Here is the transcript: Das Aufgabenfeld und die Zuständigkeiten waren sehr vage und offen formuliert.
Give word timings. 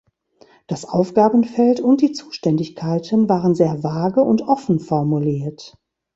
Das 0.65 0.83
Aufgabenfeld 0.85 1.79
und 1.79 2.01
die 2.01 2.11
Zuständigkeiten 2.11 3.29
waren 3.29 3.53
sehr 3.53 3.83
vage 3.83 4.21
und 4.23 4.41
offen 4.41 4.79
formuliert. 4.79 5.77